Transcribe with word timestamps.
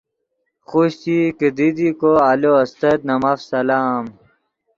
خوشچئی 0.67 1.19
کیدی 1.37 1.69
دی 1.77 1.89
کو 1.99 2.09
آلو 2.29 2.51
استت 2.63 2.99
نے 3.07 3.15
ماف 3.21 3.39
سلام۔ 3.49 4.03